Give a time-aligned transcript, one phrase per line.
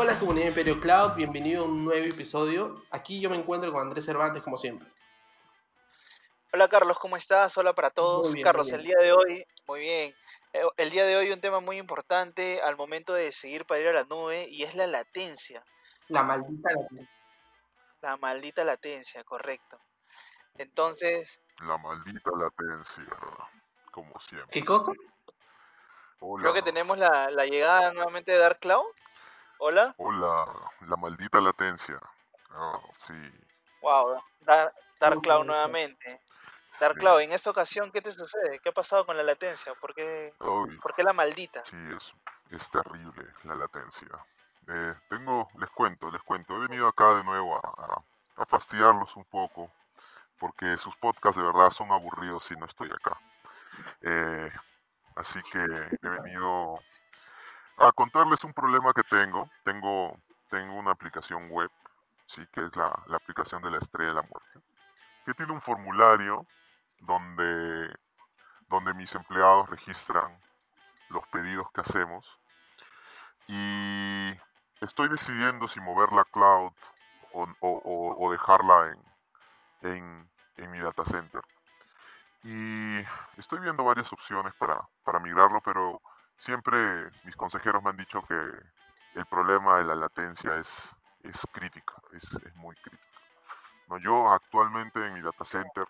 [0.00, 2.84] Hola comunidad Imperio Cloud, bienvenido a un nuevo episodio.
[2.92, 4.86] Aquí yo me encuentro con Andrés Cervantes como siempre.
[6.52, 7.58] Hola Carlos, ¿cómo estás?
[7.58, 8.32] Hola para todos.
[8.32, 10.14] Bien, Carlos, el día de hoy, muy bien.
[10.52, 13.88] Eh, El día de hoy un tema muy importante al momento de seguir para ir
[13.88, 15.64] a la nube y es la latencia,
[16.06, 17.10] La maldita latencia.
[18.00, 19.80] la maldita latencia, correcto.
[20.54, 23.04] Entonces, La maldita latencia,
[23.90, 24.52] como siempre.
[24.52, 24.92] ¿Qué cosa?
[26.20, 28.86] Hola, creo que tenemos la, la llegada nuevamente de Dark Cloud.
[29.58, 29.94] Hola.
[29.98, 30.46] hola,
[30.86, 31.98] la maldita latencia.
[32.50, 33.14] Ah, sí.
[33.82, 36.20] Wow, Dar- Dark Cloud nuevamente.
[36.80, 37.00] Dark sí.
[37.00, 38.60] Cloud, en esta ocasión, ¿qué te sucede?
[38.60, 39.74] ¿Qué ha pasado con la latencia?
[39.74, 41.64] ¿Por qué, Ay, por qué la maldita?
[41.64, 42.14] sí, es,
[42.50, 44.08] es terrible la latencia.
[44.68, 46.56] Eh, tengo, les cuento, les cuento.
[46.56, 49.72] He venido acá de nuevo a, a- a fastidiarlos un poco,
[50.38, 53.18] porque sus podcasts de verdad son aburridos si no estoy acá.
[54.02, 54.50] Eh,
[55.16, 56.78] así que he venido
[57.78, 59.48] a contarles un problema que tengo.
[59.64, 60.16] Tengo,
[60.50, 61.70] tengo una aplicación web,
[62.26, 64.60] sí, que es la, la aplicación de la Estrella de la Muerte,
[65.24, 66.46] que tiene un formulario
[67.00, 67.94] donde,
[68.68, 70.38] donde mis empleados registran
[71.10, 72.38] los pedidos que hacemos
[73.48, 74.30] y
[74.80, 76.72] estoy decidiendo si mover la cloud
[77.32, 78.92] o- o- o dejarla
[79.82, 81.42] en, en, en mi data center.
[82.42, 82.98] Y
[83.36, 86.00] estoy viendo varias opciones para, para migrarlo, pero
[86.38, 90.90] siempre mis consejeros me han dicho que el problema de la latencia es,
[91.22, 93.20] es crítica, es, es muy crítica.
[93.88, 95.86] No, yo actualmente en mi data center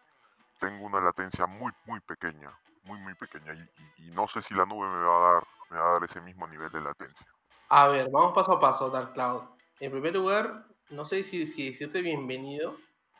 [0.60, 2.50] tengo una latencia muy, muy pequeña,
[2.84, 5.44] muy, muy pequeña, y, y- y no sé si la nube me va a dar,
[5.70, 7.26] me va a dar ese mismo nivel de latencia.
[7.70, 9.42] A ver, vamos paso a paso, Dark Cloud.
[9.80, 12.76] En primer lugar, no sé si, si decirte bienvenido,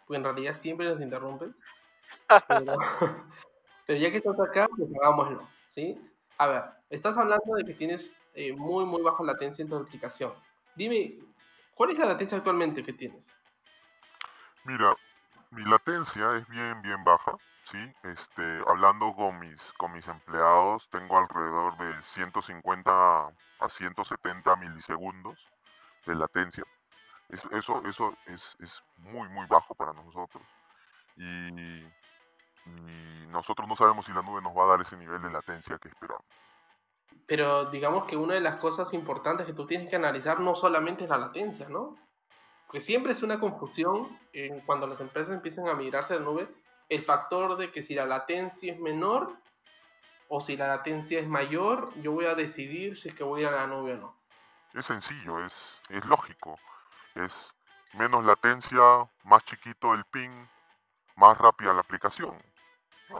[0.07, 1.51] porque en realidad siempre nos interrumpes.
[2.49, 2.77] Pero,
[3.87, 6.01] pero ya que estás acá, pues hagámoslo, ¿sí?
[6.39, 10.33] A ver, estás hablando de que tienes eh, muy, muy baja latencia en tu aplicación.
[10.77, 11.19] Dime,
[11.75, 13.37] ¿cuál es la latencia actualmente que tienes?
[14.65, 14.97] Mira,
[15.51, 17.79] mi latencia es bien, bien baja, ¿sí?
[18.05, 23.27] Este, hablando con mis, con mis empleados, tengo alrededor de 150
[23.61, 25.49] a 170 milisegundos
[26.07, 26.65] de latencia.
[27.29, 30.43] Eso, eso, es, es muy, muy bajo para nosotros.
[31.17, 31.85] Y,
[32.67, 35.79] y nosotros no sabemos si la nube nos va a dar ese nivel de latencia
[35.79, 36.25] que esperamos.
[37.27, 41.05] Pero digamos que una de las cosas importantes que tú tienes que analizar no solamente
[41.05, 41.97] es la latencia, ¿no?
[42.67, 46.49] Porque siempre es una confusión en cuando las empresas empiezan a migrarse a la nube,
[46.89, 49.37] el factor de que si la latencia es menor
[50.29, 53.49] o si la latencia es mayor, yo voy a decidir si es que voy a
[53.49, 54.17] ir a la nube o no.
[54.75, 56.59] Es sencillo, es, es lógico.
[57.15, 57.55] Es
[57.95, 58.81] menos latencia,
[59.25, 60.31] más chiquito el ping,
[61.19, 62.41] más rápida la aplicación.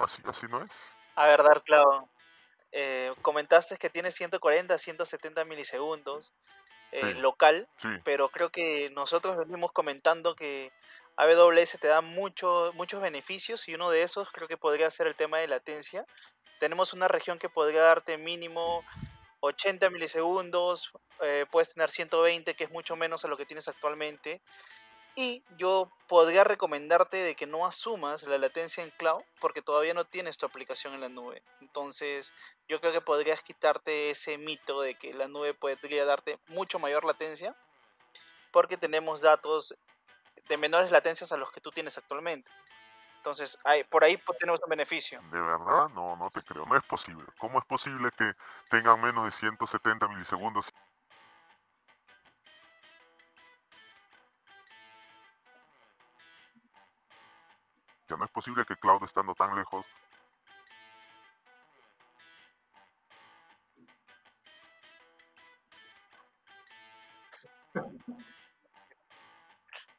[0.03, 0.73] Así, así no es.
[1.17, 2.05] A ver, Dark Cloud,
[2.73, 6.33] eh, comentaste que tiene 140 a 170 milisegundos
[6.93, 7.21] eh, Sí.
[7.21, 10.73] local, Sí, pero creo que nosotros venimos comentando que
[11.17, 15.17] AWS te da mucho, muchos beneficios y uno de esos creo que podría ser el
[15.17, 16.07] tema de latencia.
[16.61, 18.85] Tenemos una región que podría darte mínimo
[19.41, 20.93] 80 milisegundos,
[21.23, 24.41] eh, puedes tener 120, que es mucho menos a lo que tienes actualmente.
[25.21, 30.05] Y yo podría recomendarte de que no asumas la latencia en cloud porque todavía no
[30.05, 31.43] tienes tu aplicación en la nube.
[31.61, 32.33] Entonces,
[32.69, 37.05] yo creo que podrías quitarte ese mito de que la nube podría darte mucho mayor
[37.05, 37.57] latencia
[38.53, 39.77] porque tenemos datos
[40.49, 42.49] de menores latencias a los que tú tienes actualmente.
[43.17, 43.59] Entonces,
[43.91, 45.21] por ahí tenemos un beneficio.
[45.33, 46.65] de verdad, no, no te creo.
[46.65, 47.25] No es posible.
[47.39, 48.35] ¿Cómo es posible que
[48.71, 50.73] tengan menos de 170 milisegundos?
[58.09, 59.85] Ya no es posible que Cloud estando tan lejos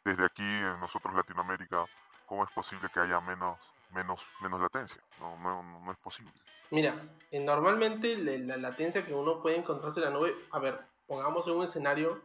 [0.04, 1.86] desde aquí en nosotros Latinoamérica,
[2.26, 3.60] ¿cómo es posible que haya menos
[3.92, 5.02] menos menos latencia?
[5.20, 6.32] No, no, es posible.
[6.72, 6.96] Mira,
[7.32, 11.48] eh, normalmente la, la latencia que uno puede encontrarse en la nube, a ver, pongamos
[11.48, 12.22] en un escenario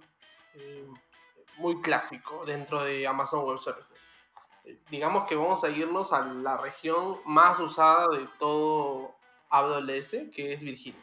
[0.54, 0.86] eh,
[1.56, 4.10] muy clásico dentro de Amazon Web Services.
[4.90, 9.14] Digamos que vamos a irnos a la región más usada de todo
[9.50, 11.00] AWS, que es Virginia.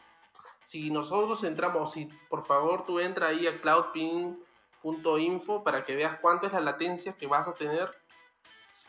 [0.66, 6.48] Si nosotros entramos, si por favor tú entra ahí a cloudping.info para que veas cuánto
[6.48, 7.92] es la latencia que vas a tener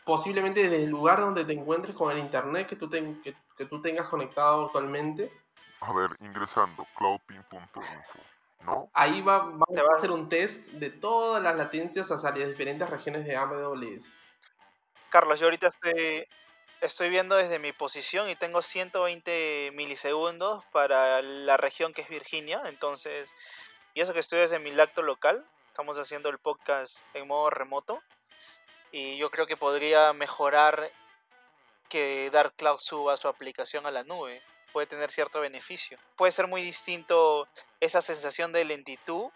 [0.05, 3.65] posiblemente desde el lugar donde te encuentres con el internet que tú, ten- que, que
[3.65, 5.31] tú tengas conectado actualmente,
[5.81, 7.81] A ver, ingresando cloudpin.info,
[8.63, 8.89] ¿no?
[8.93, 12.47] ahí va, va Te a va- hacer un test de todas las latencias hacia las
[12.47, 14.11] diferentes regiones de AWS.
[15.13, 16.27] Carlos, yo ahorita estoy,
[16.81, 22.63] estoy viendo desde mi posición y tengo 120 milisegundos para la región que es Virginia.
[22.65, 23.31] Entonces,
[23.93, 28.01] Y eso que estoy desde mi lacto local, estamos haciendo el podcast en modo remoto.
[28.91, 30.91] Y yo creo que podría mejorar
[31.89, 34.41] que Dark Cloud suba su aplicación a la nube.
[34.71, 35.99] Puede tener cierto beneficio.
[36.15, 37.47] Puede ser muy distinto
[37.79, 39.29] esa sensación de lentitud,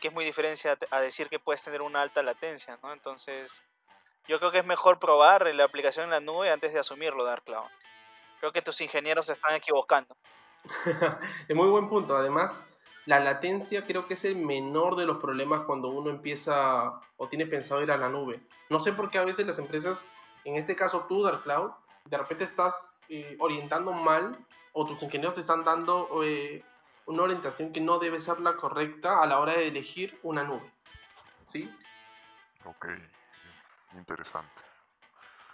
[0.00, 2.92] que es muy diferente a decir que puedes tener una alta latencia, ¿no?
[2.92, 3.62] Entonces,
[4.28, 7.44] yo creo que es mejor probar la aplicación en la nube antes de asumirlo Dark
[7.44, 7.68] Cloud.
[8.40, 10.16] Creo que tus ingenieros se están equivocando.
[11.48, 12.16] es muy buen punto.
[12.16, 12.62] Además,
[13.06, 17.46] la latencia creo que es el menor de los problemas cuando uno empieza o tiene
[17.46, 18.40] pensado ir a la nube.
[18.70, 20.04] No sé por qué a veces las empresas,
[20.44, 21.72] en este caso tú, Dark Cloud,
[22.04, 24.38] de repente estás eh, orientando mal
[24.72, 26.64] o tus ingenieros te están dando eh,
[27.06, 30.72] una orientación que no debe ser la correcta a la hora de elegir una nube.
[31.46, 31.70] ¿Sí?
[32.64, 32.86] Ok,
[33.94, 34.62] interesante.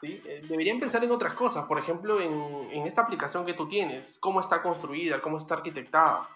[0.01, 0.23] ¿Sí?
[0.25, 2.33] Eh, deberían pensar en otras cosas, por ejemplo, en,
[2.71, 6.29] en, esta aplicación que tú tienes, cómo está construida, cómo está arquitectada,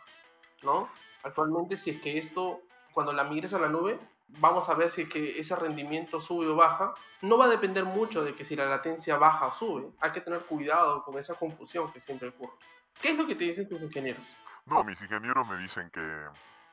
[0.62, 0.88] ¿no?
[1.22, 2.62] Actualmente, si es que esto,
[2.92, 4.00] cuando la migres a la nube,
[4.38, 6.94] vamos a ver si es que ese rendimiento sube o baja.
[7.20, 9.90] No va a depender mucho de que si la latencia baja o sube.
[10.00, 12.54] Hay que tener cuidado con esa confusión que siempre ocurre.
[13.00, 14.24] ¿Qué es lo que te dicen tus ingenieros?
[14.66, 16.24] No, mis ingenieros me dicen que,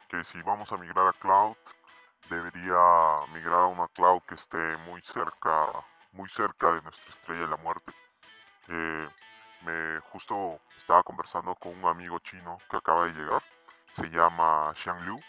[0.08, 1.56] que si vamos a migrar a cloud,
[2.30, 5.68] debería migrar a una cloud que esté muy cerca,
[6.14, 7.94] muy cerca de nuestra estrella de la muerte.
[8.68, 9.10] Eh,
[9.62, 13.44] me justo estaba conversando con un amigo chino que acaba de llegar
[13.94, 15.20] se llama Xiang Liu.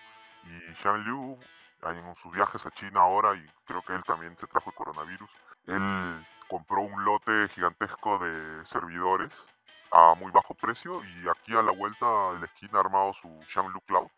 [0.45, 1.39] Y Xiang Liu,
[1.83, 5.31] en sus viajes a China ahora, y creo que él también se trajo el coronavirus,
[5.67, 9.47] él compró un lote gigantesco de servidores
[9.93, 13.29] a muy bajo precio y aquí a la vuelta de la esquina ha armado su
[13.47, 14.11] Xianglu Cloud.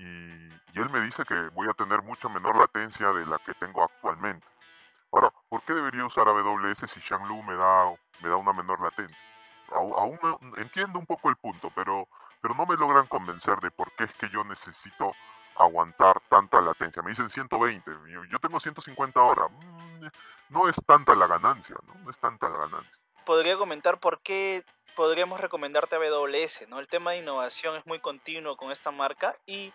[0.00, 3.84] Y, él me dice que voy a tener mucha menor latencia de la que tengo
[3.84, 4.46] actualmente.
[5.12, 9.22] Ahora, ¿por qué debería usar AWS si Xianglu me da, me da una menor latencia?
[9.72, 10.18] Aún
[10.56, 12.08] entiendo un poco el punto, pero
[12.40, 15.14] pero no me logran convencer de por qué es que yo necesito
[15.56, 17.02] aguantar tanta latencia.
[17.02, 17.90] Me dicen 120,
[18.30, 19.48] yo tengo 150 ahora.
[19.48, 20.06] Mm,
[20.48, 21.94] no es tanta la ganancia, ¿no?
[22.02, 23.02] No es tanta la ganancia.
[23.26, 24.64] Podría comentar por qué
[24.96, 26.78] podríamos recomendarte AWS, ¿no?
[26.78, 29.72] El tema de innovación es muy continuo con esta marca y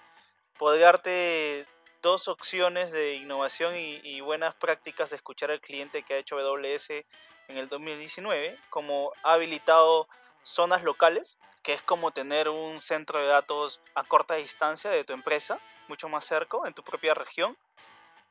[0.79, 1.65] darte
[2.01, 6.37] dos opciones de innovación y, y buenas prácticas de escuchar al cliente que ha hecho
[6.37, 6.89] AWS
[7.47, 10.07] en el 2019, como ha habilitado
[10.43, 15.13] zonas locales que es como tener un centro de datos a corta distancia de tu
[15.13, 17.57] empresa, mucho más cerca, en tu propia región.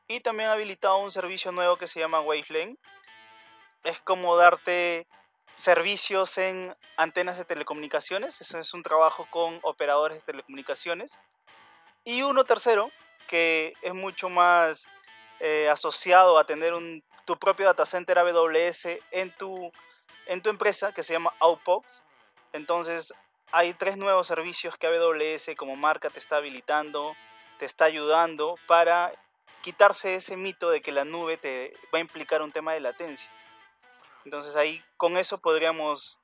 [0.07, 2.79] Y también ha habilitado un servicio nuevo que se llama Wavelength.
[3.83, 5.05] Es como darte
[5.57, 8.39] servicios en antenas de telecomunicaciones.
[8.39, 11.19] Eso es un trabajo con operadores de telecomunicaciones.
[12.05, 12.91] Y uno tercero,
[13.27, 14.87] que es mucho más
[15.39, 19.71] eh, asociado a tener un, tu propio data center AWS en tu,
[20.27, 22.03] en tu empresa, que se llama Outbox.
[22.53, 23.13] Entonces,
[23.51, 27.15] hay tres nuevos servicios que AWS como marca te está habilitando,
[27.57, 29.11] te está ayudando para
[29.61, 33.31] quitarse ese mito de que la nube te va a implicar un tema de latencia.
[34.25, 36.19] Entonces ahí con eso podríamos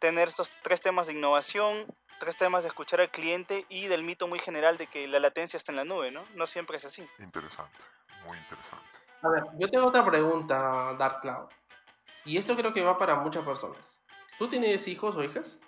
[0.00, 1.86] tener estos tres temas de innovación,
[2.20, 5.56] tres temas de escuchar al cliente y del mito muy general de que la latencia
[5.56, 6.24] está en la nube, ¿no?
[6.36, 7.04] No siempre es así.
[7.18, 7.78] Interesante,
[8.24, 8.86] muy interesante.
[9.22, 11.48] A ver, yo tengo otra pregunta, Dark Cloud.
[12.24, 13.98] Y esto creo que va para muchas personas.
[14.38, 15.58] ¿Tú tienes hijos o hijas?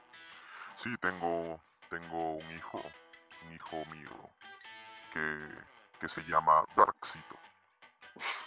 [0.76, 2.80] Sí, tengo, tengo un hijo,
[3.46, 4.10] un hijo mío
[5.12, 5.48] que,
[6.00, 7.36] que se llama Darkcito.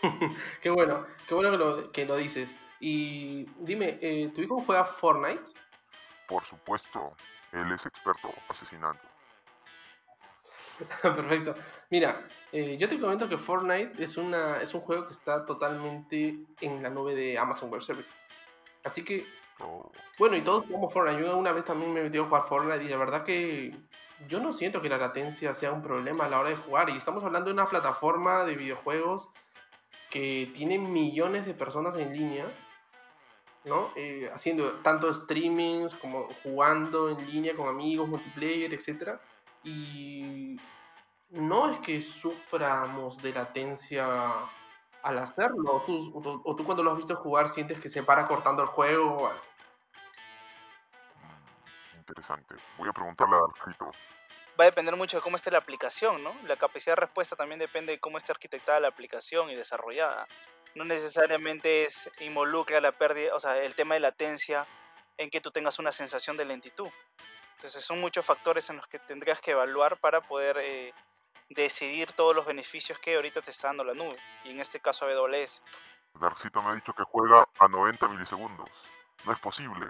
[0.62, 2.58] qué bueno, qué bueno que lo, que lo dices.
[2.80, 5.52] Y dime, eh, ¿tu hijo fue a Fortnite?
[6.28, 7.16] Por supuesto,
[7.62, 9.02] él es experto asesinando.
[11.02, 11.56] Perfecto.
[11.90, 16.46] Mira, eh, yo te comento que Fortnite es, una, es un juego que está totalmente
[16.62, 18.28] en la nube de Amazon Web Services.
[18.84, 19.26] Así que
[20.18, 21.22] bueno, y todos jugamos Fortnite.
[21.22, 23.76] Yo una vez también me metí a jugar Fortnite y la verdad que
[24.28, 26.90] yo no siento que la latencia sea un problema a la hora de jugar.
[26.90, 29.30] Y estamos hablando de una plataforma de videojuegos
[30.10, 32.46] que tiene millones de personas en línea,
[33.66, 33.92] ¿no?
[33.96, 39.20] Eh, haciendo tanto streamings como jugando en línea con amigos, multiplayer, etc.
[39.64, 40.58] Y
[41.32, 44.50] no es que suframos de latencia
[45.06, 45.76] al hacerlo?
[45.76, 48.68] ¿O tú, o, tú, cuando lo has visto jugar sientes que se para cortando el
[48.68, 49.42] juego o algo?
[51.22, 52.56] Mm, interesante.
[52.78, 53.92] Voy a preguntarle a Arquito.
[54.60, 56.34] Va a depender mucho de cómo esté la aplicación, ¿no?
[56.44, 60.28] La capacidad de respuesta también depende de cómo esté arquitectada la aplicación y desarrollada.
[60.75, 64.67] No necesariamente es involucra la pérdida, o sea, el tema de latencia
[65.17, 66.89] en que tú tengas una sensación de lentitud.
[67.55, 70.94] Entonces son muchos factores en los que tendrías que evaluar para poder eh,
[71.50, 75.05] decidir todos los beneficios que ahorita te está dando la nube, y en este caso
[75.05, 75.62] AWS.
[76.20, 78.70] Darcito me ha dicho que juega a 90 milisegundos.
[79.24, 79.88] No es posible.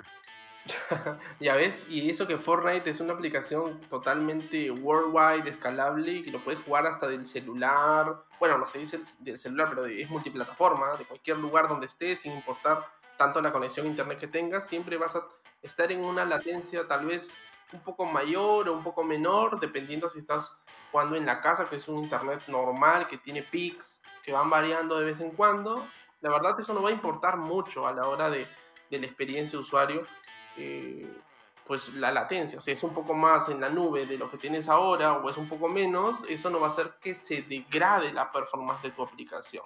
[1.40, 6.62] ya ves, y eso que Fortnite es una aplicación totalmente worldwide, escalable, que lo puedes
[6.64, 8.24] jugar hasta del celular.
[8.40, 12.34] Bueno, no se dice del celular, pero es multiplataforma, de cualquier lugar donde estés, sin
[12.34, 12.86] importar
[13.18, 15.28] tanto la conexión a internet que tengas, siempre vas a
[15.62, 17.32] estar en una latencia tal vez
[17.72, 20.52] un poco mayor o un poco menor, dependiendo si estás
[20.92, 24.98] jugando en la casa, que es un internet normal, que tiene pics, que van variando
[24.98, 25.88] de vez en cuando.
[26.22, 28.48] La verdad, eso no va a importar mucho a la hora de
[28.90, 30.08] la experiencia de usuario
[30.58, 31.22] eh,
[31.66, 34.70] pues la latencia, si es un poco más en la nube de lo que tienes
[34.70, 38.32] ahora o es un poco menos, eso no va a hacer que se degrade la
[38.32, 39.64] performance de tu aplicación.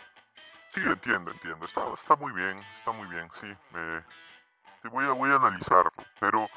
[0.70, 1.66] Sí, entiendo, entiendo.
[1.66, 3.48] Está, está muy bien, está muy bien, sí.
[4.82, 6.48] te voy a, voy a analizar, pero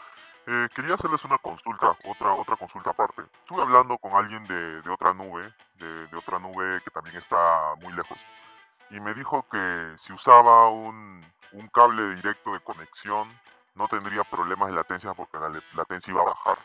[0.47, 3.23] eh, quería hacerles una consulta, otra, otra consulta aparte.
[3.41, 7.75] Estuve hablando con alguien de, de otra nube, de, de, otra nube que también está
[7.81, 8.19] muy lejos,
[8.91, 13.29] y me dijo que si usaba un, un cable directo de conexión
[13.75, 16.59] no tendría problemas de latencia porque la latencia iba a bajar.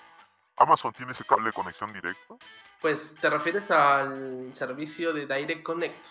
[0.58, 2.40] ¿Amazon tiene ese cable de conexión directo?
[2.82, 6.08] Pues te refieres al servicio de Direct Connect.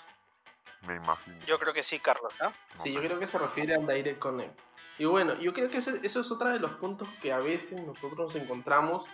[0.86, 1.38] Me imagino.
[1.46, 2.32] Yo creo que sí, Carlos.
[2.74, 4.58] sí, yo creo que se refiere al Direct Connect.
[4.98, 8.18] Y bueno, yo creo que eso es otro de los puntos que a veces nosotros
[8.18, 9.04] nos encontramos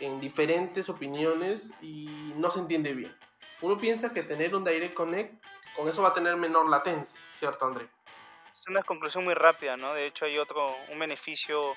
[0.00, 3.16] en diferentes opiniones y no se entiende bien.
[3.60, 5.42] Uno piensa que tener un Direct Connect,
[5.76, 7.88] con eso va a tener menor latencia, ¿cierto, André?
[8.54, 9.94] Es una conclusión muy rápida, ¿no?
[9.94, 11.74] De hecho hay otro, un beneficio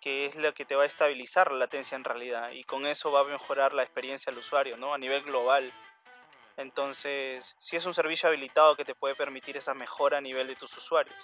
[0.00, 3.12] que es lo que te va a estabilizar la latencia en realidad y con eso
[3.12, 4.92] va a mejorar la experiencia del usuario, ¿no?
[4.92, 5.72] A nivel global.
[6.56, 10.56] Entonces, si es un servicio habilitado que te puede permitir esa mejora a nivel de
[10.56, 11.16] tus usuarios.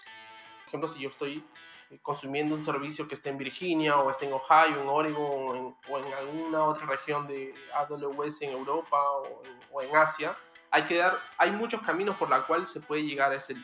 [0.60, 1.44] Por ejemplo, si yo estoy
[1.90, 5.98] eh, consumiendo un servicio que esté en Virginia o esté en Ohio, en Oregon o
[5.98, 10.38] en, alguna otra región de AWS en Europa o en, o en Asia,
[10.70, 13.56] hay que dar, hay muchos caminos por los cuales se puede llegar a ese,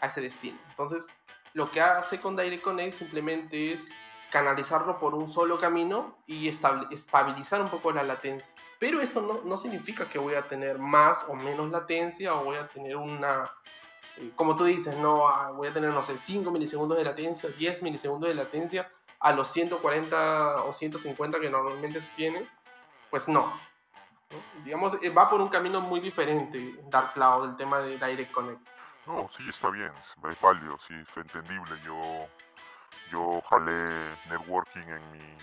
[0.00, 0.58] a ese destino.
[0.70, 1.08] Entonces,
[1.54, 3.88] lo que hace con Direct Connect simplemente es
[4.30, 8.54] canalizarlo por un solo camino y estabilizar un poco la latencia.
[8.78, 12.56] Pero esto no, no, significa que voy a tener más o menos latencia o voy
[12.56, 13.50] a tener una,
[14.18, 17.48] eh, como tú dices, no ah, voy a tener, no sé, 5 milisegundos de latencia,
[17.48, 22.48] 10 milisegundos de latencia a los 140 o 150 que normalmente se tiene.
[23.10, 23.58] Pues no.
[24.62, 28.60] Digamos, eh, va por un camino muy diferente Dark Cloud, el tema de Direct Connect.
[29.08, 29.90] No, sí, está bien,
[30.30, 31.80] es válido, sí, es entendible.
[31.82, 32.28] Yo,
[33.10, 35.38] yo jalé networking en, mi,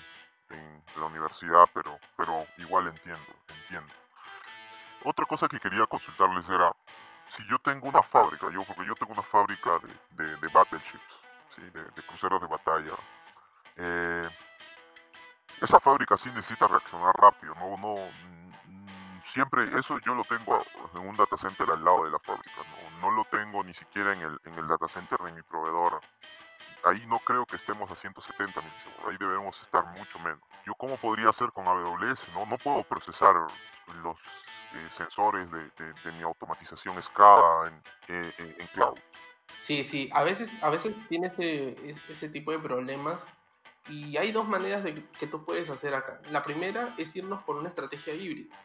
[0.51, 3.91] en la universidad, pero, pero igual entiendo, entiendo.
[5.03, 6.75] Otra cosa que quería consultarles era,
[7.27, 9.79] si yo tengo una fábrica, yo, porque yo tengo una fábrica
[10.11, 11.63] de, de, battleships, ¿sí?
[11.63, 12.93] de, cruceros de batalla,
[13.77, 14.29] eh,
[15.59, 17.95] esa fábrica sí necesita reaccionar rápido, no, no,
[19.23, 22.84] siempre, eso yo lo tengo en un data center al lado de la fábrica, no,
[23.01, 26.01] no lo tengo ni siquiera en el, en el data center de mi proveedor.
[26.83, 30.39] Ahí no creo que estemos a 170 milisegundos, ahí debemos estar mucho menos.
[30.65, 32.27] ¿Yo cómo podría hacer con AWS?
[32.33, 33.35] No, no puedo procesar
[34.03, 34.17] los
[34.73, 37.73] eh, sensores de, de, mi automatización SCADA en,
[38.07, 38.97] eh, en, en, cloud.
[39.57, 41.75] Sí, sí, a veces, a veces tiene ese,
[42.09, 43.27] ese tipo de problemas
[43.87, 46.21] y hay dos maneras de que tú puedes hacer acá.
[46.29, 48.55] La primera es irnos por una estrategia híbrida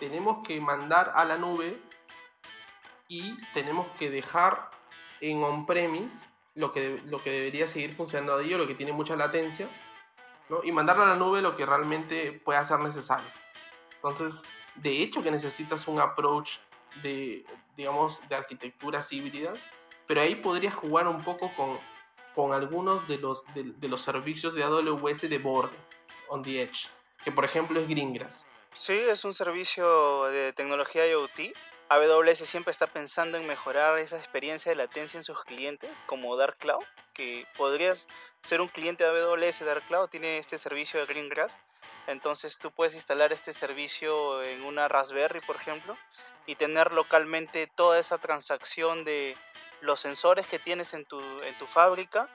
[0.00, 1.78] tenemos que mandar a la nube
[3.10, 4.70] y tenemos que dejar
[5.20, 9.16] en on-premise lo que, lo que debería seguir funcionando ahí o lo que tiene mucha
[9.16, 9.68] latencia,
[10.48, 10.62] ¿no?
[10.62, 13.28] y mandarlo a la nube lo que realmente pueda ser necesario.
[13.96, 14.42] Entonces,
[14.76, 16.58] de hecho que necesitas un approach
[17.02, 17.44] de,
[17.76, 19.68] digamos, de arquitecturas híbridas,
[20.06, 21.80] pero ahí podrías jugar un poco con,
[22.36, 25.76] con algunos de los, de, de los servicios de AWS de borde,
[26.28, 26.88] on the edge,
[27.24, 28.46] que por ejemplo es Greengrass.
[28.72, 31.56] Sí, es un servicio de tecnología IoT.
[31.90, 36.56] AWS siempre está pensando en mejorar esa experiencia de latencia en sus clientes, como Dark
[36.58, 38.06] Cloud, que podrías
[38.40, 41.58] ser un cliente de AWS Dark Cloud, tiene este servicio de Greengrass.
[42.06, 45.98] Entonces tú puedes instalar este servicio en una Raspberry, por ejemplo,
[46.46, 49.36] y tener localmente toda esa transacción de
[49.80, 52.28] los sensores que tienes en tu, en tu fábrica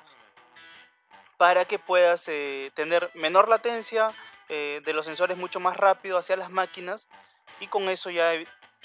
[1.38, 4.14] para que puedas eh, tener menor latencia,
[4.50, 7.08] eh, de los sensores mucho más rápido hacia las máquinas
[7.62, 8.34] y con eso ya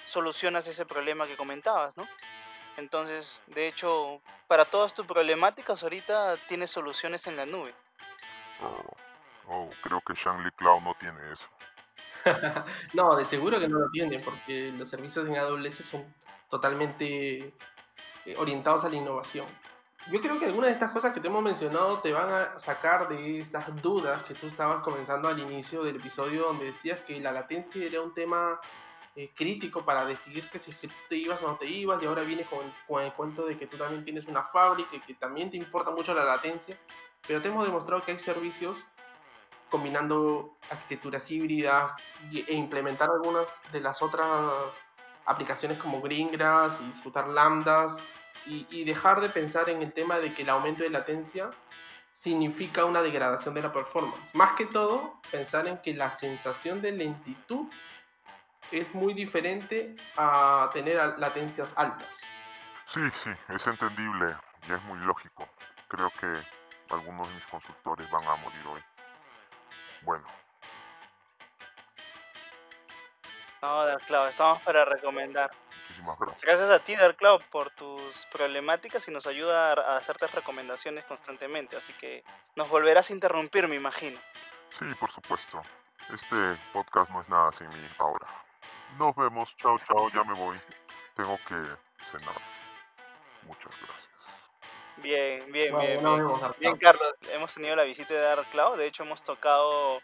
[0.04, 2.06] solucionas ese problema que comentabas, ¿no?
[2.76, 7.74] Entonces, de hecho, para todas tus problemáticas ahorita tienes soluciones en la nube.
[8.62, 8.96] Oh,
[9.48, 11.48] oh creo que Shangli Cloud no tiene eso.
[12.94, 16.14] no, de seguro que no lo tiene, porque los servicios en AWS son
[16.48, 17.54] totalmente
[18.24, 19.46] eh, orientados a la innovación
[20.08, 23.08] yo creo que algunas de estas cosas que te hemos mencionado te van a sacar
[23.08, 27.32] de esas dudas que tú estabas comenzando al inicio del episodio donde decías que la
[27.32, 28.60] latencia era un tema
[29.16, 32.00] eh, crítico para decidir que si es que tú te ibas o no te ibas
[32.02, 35.00] y ahora vienes con, con el cuento de que tú también tienes una fábrica y
[35.00, 36.78] que también te importa mucho la latencia,
[37.26, 38.86] pero te hemos demostrado que hay servicios
[39.68, 41.92] combinando arquitecturas híbridas
[42.32, 44.82] e implementar algunas de las otras
[45.24, 48.02] aplicaciones como Greengrass y Flutar Lambdas
[48.46, 51.50] y, y, dejar de pensar en el tema de que el aumento de latencia
[52.12, 54.34] significa una degradación de la performance.
[54.34, 57.68] Más que todo, pensar en que la sensación de lentitud
[58.70, 62.20] es muy diferente a tener latencias altas.
[62.86, 64.36] Sí, sí, es entendible
[64.68, 65.48] y es muy lógico.
[65.88, 66.26] Creo que
[66.90, 68.82] algunos de mis consultores van a morir hoy.
[70.02, 70.26] Bueno.
[73.62, 75.50] No, Darkcloud, estamos para recomendar.
[75.82, 76.42] Muchísimas gracias.
[76.42, 81.76] Gracias a ti, Darkcloud, por tus problemáticas y nos ayuda a hacerte recomendaciones constantemente.
[81.76, 82.24] Así que
[82.56, 84.18] nos volverás a interrumpir, me imagino.
[84.70, 85.62] Sí, por supuesto.
[86.12, 88.19] Este podcast no es nada sin mí ahora.
[88.98, 89.56] Nos vemos.
[89.56, 90.10] Chao, chao.
[90.10, 90.58] Ya me voy.
[91.14, 91.54] Tengo que
[92.04, 92.34] cenar.
[93.46, 94.08] Muchas gracias.
[94.98, 96.02] Bien, bien, Bueno, bien.
[96.02, 96.16] bien.
[96.18, 96.76] vemos, Bien.
[96.76, 98.76] Carlos, hemos tenido la visita de Dark Cloud.
[98.76, 100.00] De hecho, hemos tocado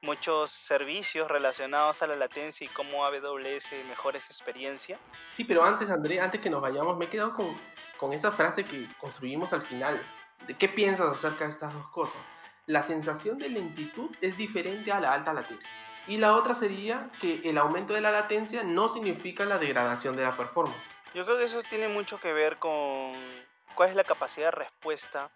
[0.00, 4.98] muchos servicios relacionados a la latencia y cómo AWS mejora esa experiencia.
[5.28, 7.56] Sí, pero antes, André, antes que nos vayamos, me he quedado con,
[7.98, 10.04] con esa frase que construimos al final.
[10.46, 12.20] ¿De qué piensas acerca de estas dos cosas?
[12.66, 15.76] La sensación de lentitud es diferente a la alta latencia.
[16.06, 20.24] Y la otra sería que el aumento de la latencia no significa la degradación de
[20.24, 20.82] la performance.
[21.14, 23.12] Yo creo que eso tiene mucho que ver con
[23.74, 25.30] cuál es la capacidad de respuesta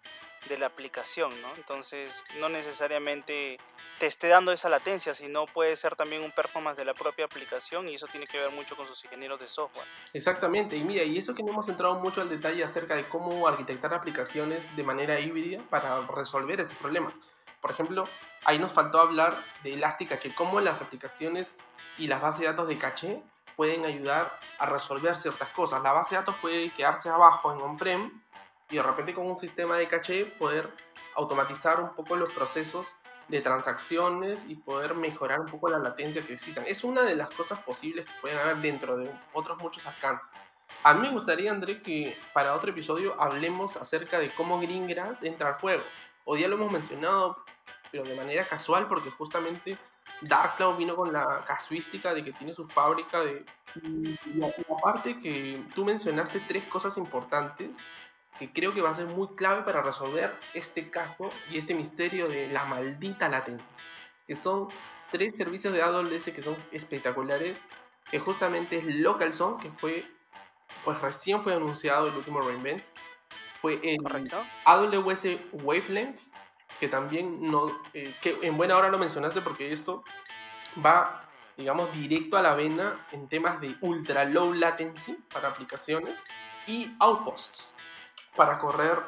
[0.49, 1.53] de la aplicación, ¿no?
[1.55, 3.59] Entonces, no necesariamente
[3.99, 7.89] te esté dando esa latencia, sino puede ser también un performance de la propia aplicación
[7.89, 9.87] y eso tiene que ver mucho con sus ingenieros de software.
[10.13, 13.47] Exactamente, y mira, y eso que no hemos entrado mucho al detalle acerca de cómo
[13.47, 17.15] arquitectar aplicaciones de manera híbrida para resolver estos problemas.
[17.59, 18.07] Por ejemplo,
[18.47, 21.57] ahí nos faltó hablar de Elastic Cache, cómo las aplicaciones
[21.97, 23.21] y las bases de datos de caché
[23.57, 25.83] pueden ayudar a resolver ciertas cosas.
[25.83, 28.21] La base de datos puede quedarse abajo en on-prem
[28.69, 30.71] y de repente con un sistema de caché poder
[31.15, 32.95] automatizar un poco los procesos
[33.27, 36.63] de transacciones y poder mejorar un poco la latencia que existan.
[36.67, 40.39] Es una de las cosas posibles que pueden haber dentro de otros muchos alcances.
[40.83, 45.49] A mí me gustaría, André, que para otro episodio hablemos acerca de cómo Greengrass entra
[45.49, 45.83] al juego.
[46.23, 47.43] Hoy ya lo hemos mencionado,
[47.91, 49.77] pero de manera casual, porque justamente
[50.21, 53.45] Darkcloud vino con la casuística de que tiene su fábrica de...
[54.77, 57.77] Aparte que tú mencionaste tres cosas importantes
[58.39, 62.27] que creo que va a ser muy clave para resolver este caso y este misterio
[62.27, 63.75] de la maldita latencia.
[64.27, 64.69] Que son
[65.11, 67.57] tres servicios de AWS que son espectaculares,
[68.09, 70.05] que justamente es LocalZone, que fue,
[70.83, 72.85] pues recién fue anunciado el último reinvent,
[73.55, 74.43] fue el ¿Correcto?
[74.65, 76.19] AWS Wavelength,
[76.79, 80.03] que también no, eh, que en buena hora lo mencionaste porque esto
[80.83, 81.23] va,
[81.55, 86.19] digamos, directo a la vena en temas de ultra low latency para aplicaciones
[86.67, 87.73] y Outposts
[88.35, 89.01] para correr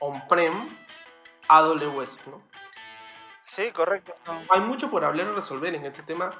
[0.00, 0.76] on-prem
[1.48, 2.42] AWS, ¿no?
[3.40, 4.14] Sí, correcto.
[4.50, 6.30] Hay mucho por hablar y resolver en este tema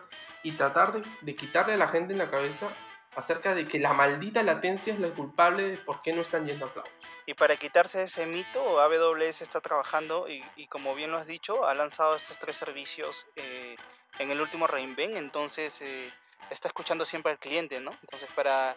[0.43, 2.71] y tratar de, de quitarle a la gente en la cabeza
[3.17, 6.67] acerca de que la maldita latencia es la culpable de por qué no están yendo
[6.67, 6.87] a cloud.
[7.27, 11.75] Y para quitarse ese mito, AWS está trabajando y, como bien lo has dicho, ha
[11.75, 13.77] lanzado estos tres servicios eh,
[14.19, 16.13] en el último reinvent, entonces eh,
[16.51, 17.93] está escuchando siempre al cliente, ¿no?
[18.03, 18.77] Entonces para,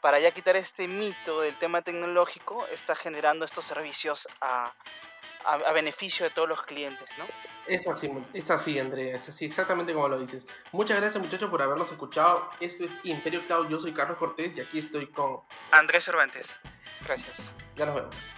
[0.00, 4.72] para ya quitar este mito del tema tecnológico, está generando estos servicios a,
[5.48, 7.24] a, a beneficio de todos los clientes, ¿no?
[7.66, 10.46] Es así, es así, Andrea, es así, exactamente como lo dices.
[10.72, 12.48] Muchas gracias, muchachos, por habernos escuchado.
[12.60, 13.68] Esto es Imperio Cloud.
[13.68, 15.40] Yo soy Carlos Cortés y aquí estoy con.
[15.70, 16.48] Andrés Cervantes,
[17.04, 17.52] gracias.
[17.76, 18.37] Ya nos vemos.